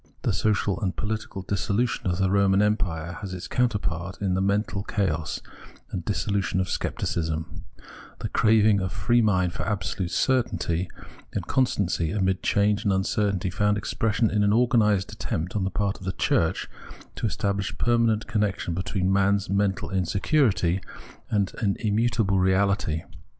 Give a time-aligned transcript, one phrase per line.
[0.23, 4.81] The social and political dissolution of the Roman Empire has its counterpart in the mental
[4.81, 5.41] chaos
[5.91, 7.63] and dissolution of Scepticism;
[8.17, 10.89] the craving of free mind for absolute stability
[11.33, 15.99] and constancy amid change and uncertainty found expression in an organised attempt on the part
[15.99, 16.67] of the Church
[17.13, 20.81] to establish permanent con nection between man's mental insecurity
[21.29, 23.03] and an Immutable Reality.